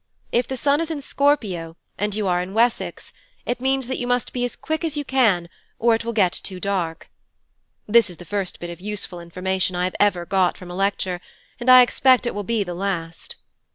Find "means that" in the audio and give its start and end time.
3.61-3.99